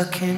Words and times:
sucking 0.00 0.29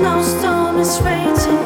snowstorm 0.00 0.78
is 0.78 0.98
raging. 1.02 1.59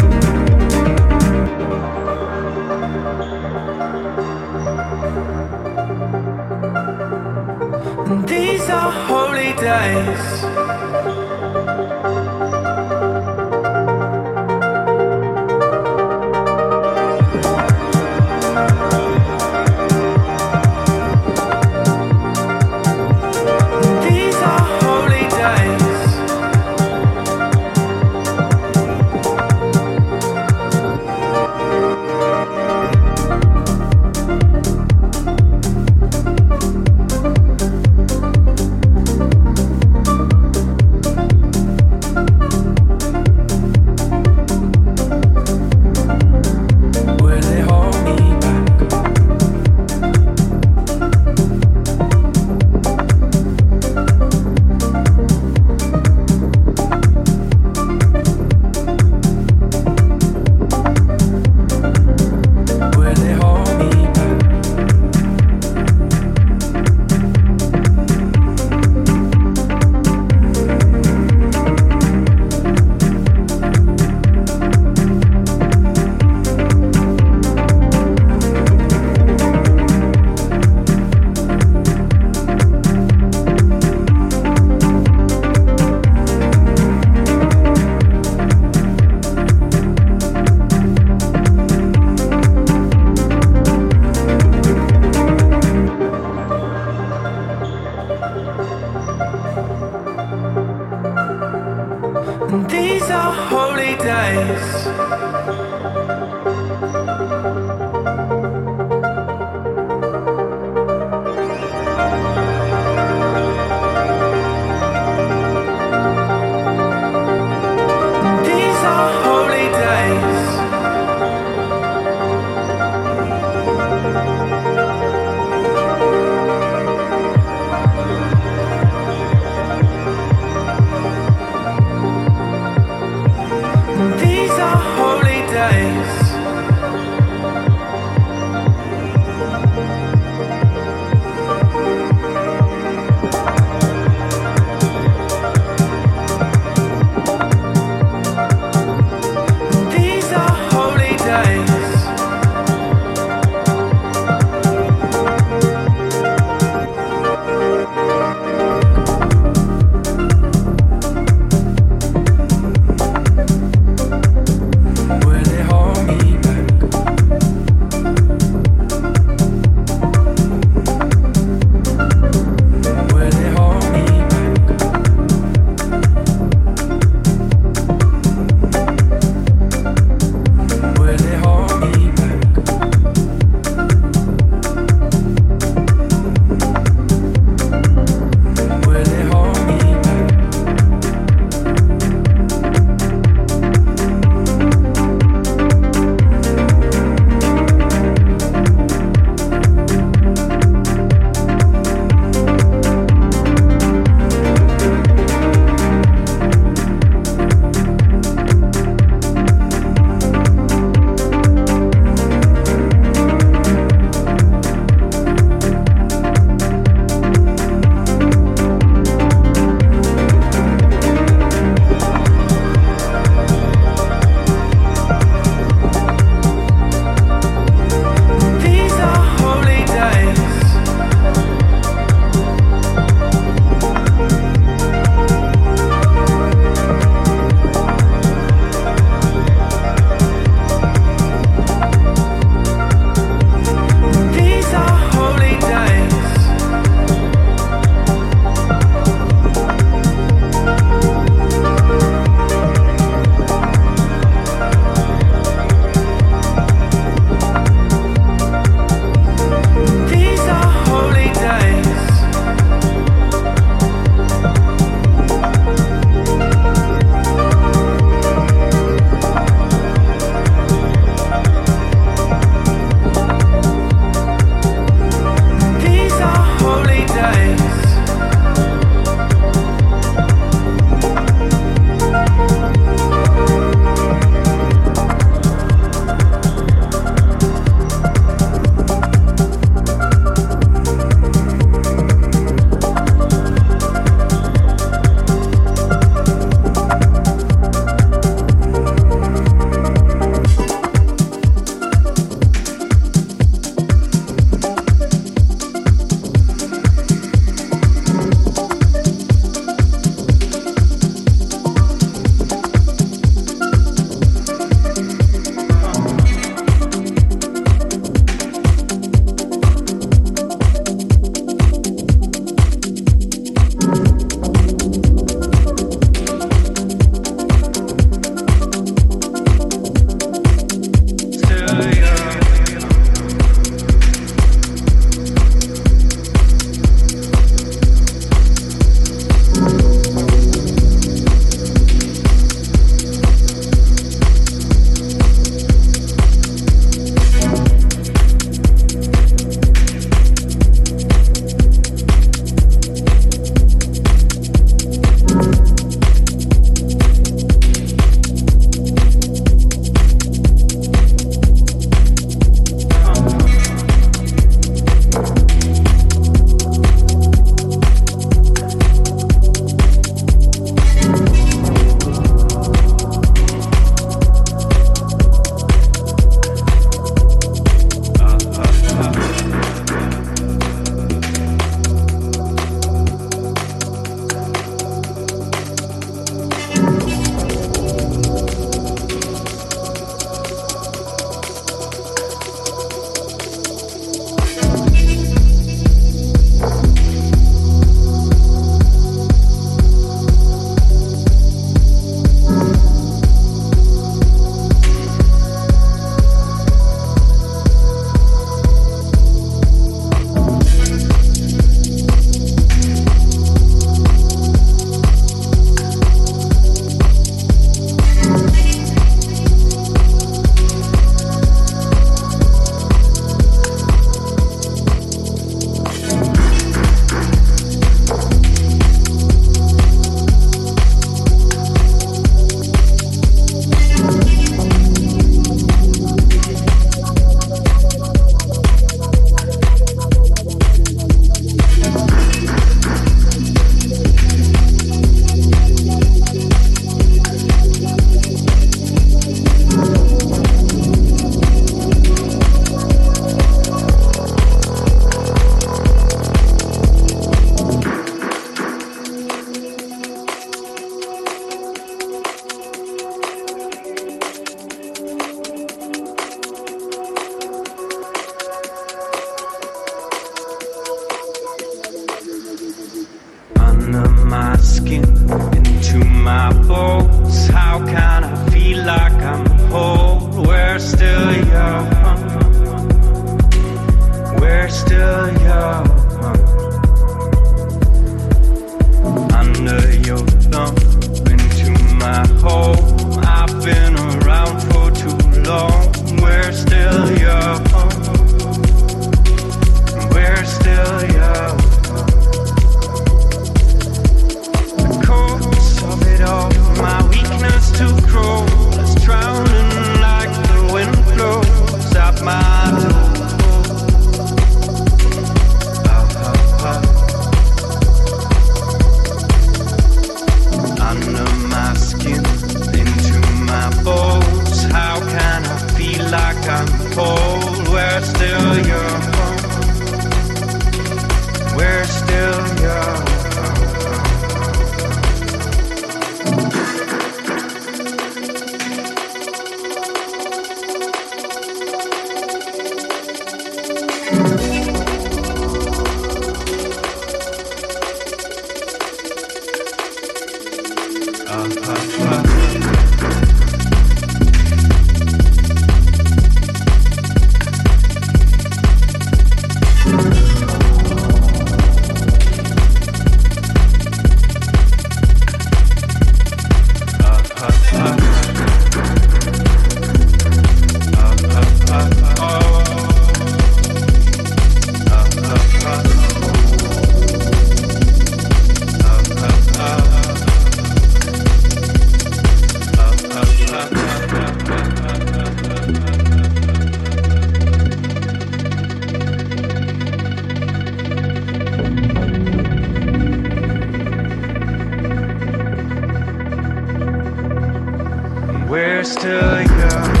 We're 598.51 598.83
still 598.83 599.43
young. 599.43 600.00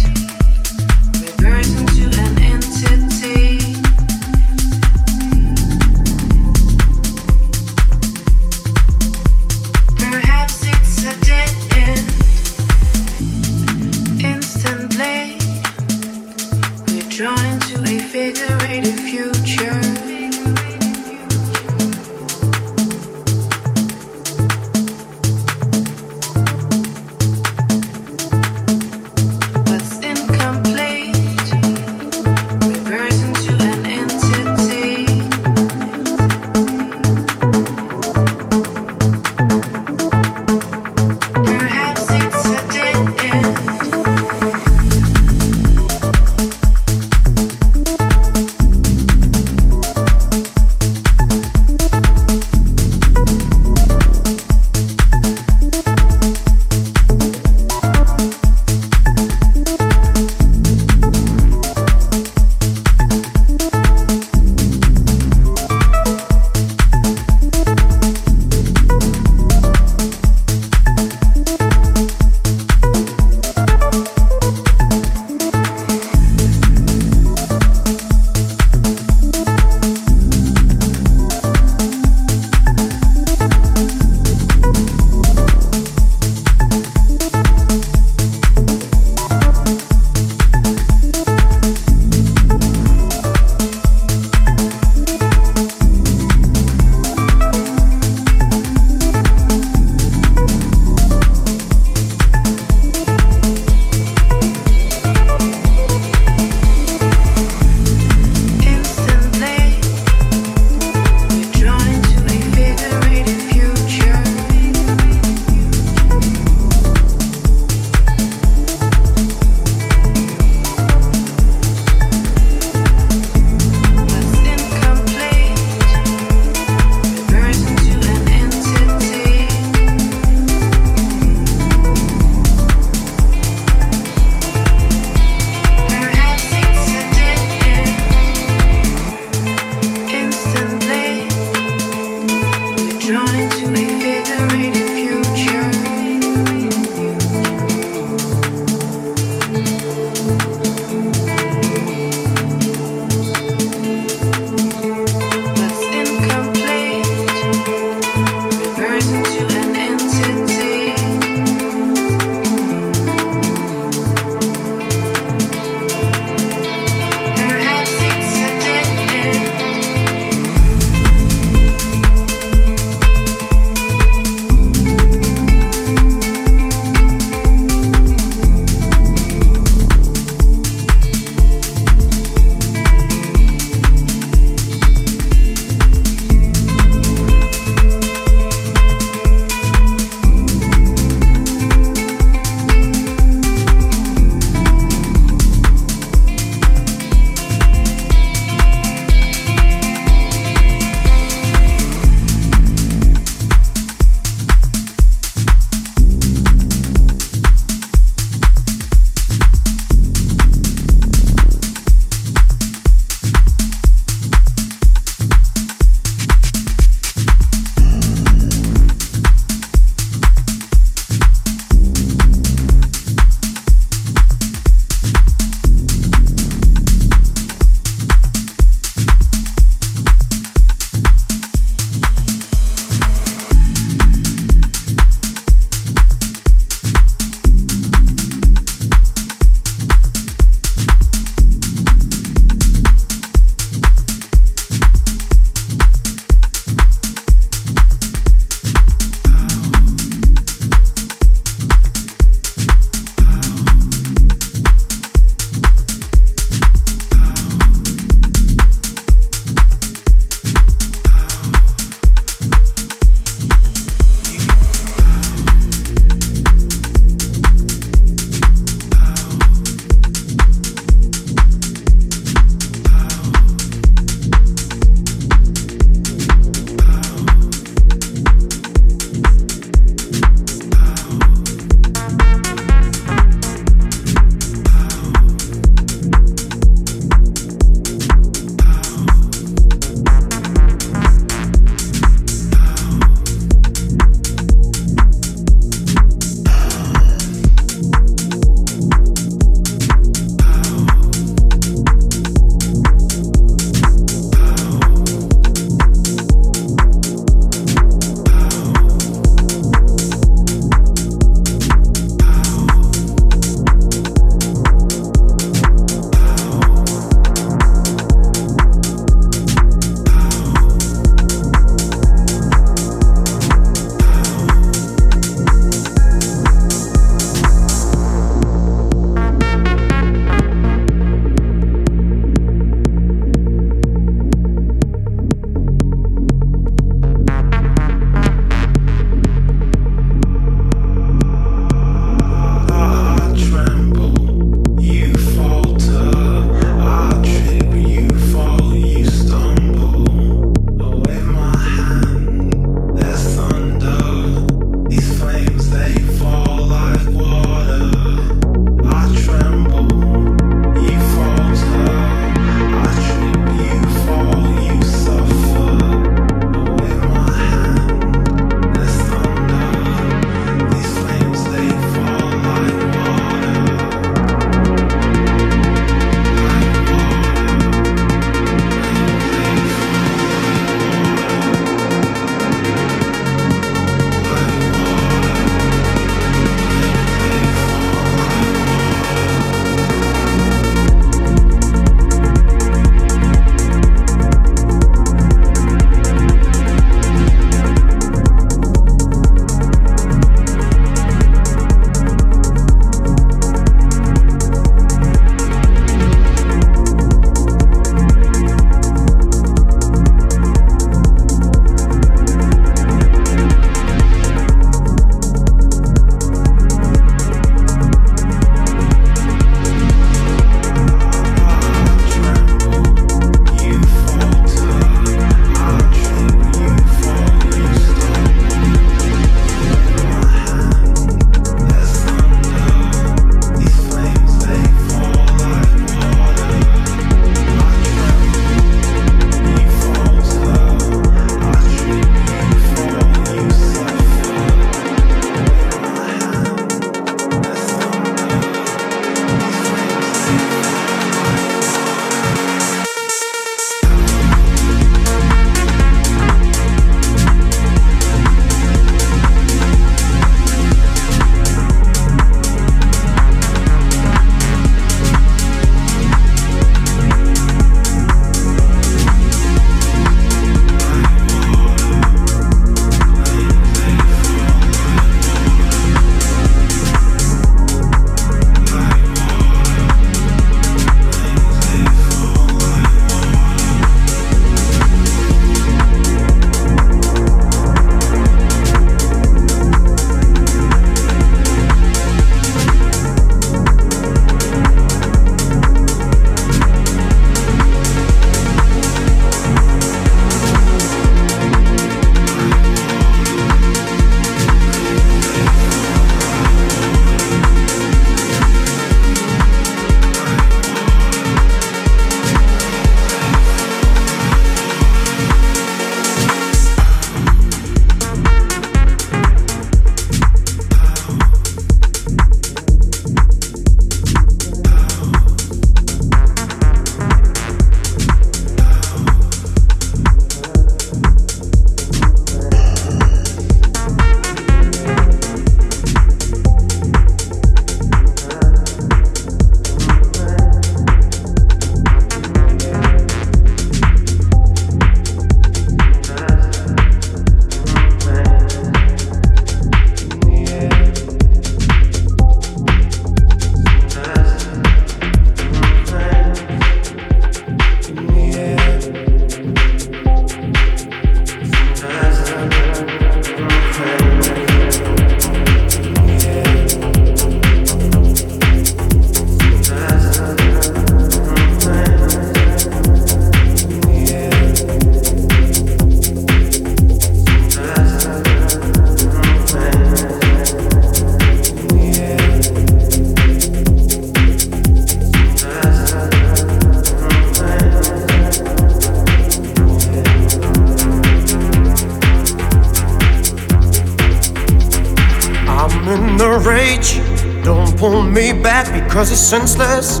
Senseless 599.24 600.00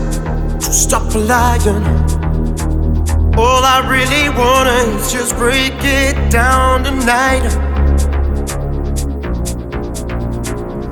to 0.60 0.70
stop 0.70 1.14
lying. 1.14 1.84
All 3.38 3.64
I 3.64 3.80
really 3.88 4.28
wanna 4.28 4.98
is 4.98 5.10
just 5.10 5.34
break 5.36 5.72
it 5.80 6.30
down 6.30 6.84
tonight. 6.84 7.44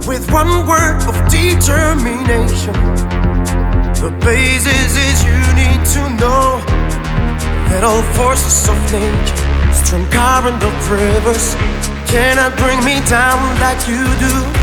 With 0.08 0.24
one 0.32 0.66
word 0.66 0.96
of 1.10 1.14
determination. 1.28 2.72
The 4.00 4.10
basis 4.24 4.96
is 4.96 5.16
you 5.28 5.40
need 5.62 5.82
to 5.96 6.02
know 6.16 6.58
that 7.68 7.84
all 7.84 8.02
forces 8.16 8.66
of 8.66 8.78
nature, 8.90 9.36
strong 9.74 10.06
current 10.10 10.62
of 10.64 10.90
rivers, 10.90 11.54
cannot 12.08 12.56
bring 12.56 12.82
me 12.82 12.96
down 13.10 13.60
like 13.60 13.86
you 13.86 14.02
do. 14.24 14.61